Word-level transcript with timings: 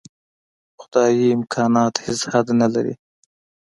خدايي 0.81 1.27
امکانات 1.37 1.95
هېڅ 2.05 2.21
حد 2.31 2.47
نه 2.61 2.67
لري. 2.73 2.93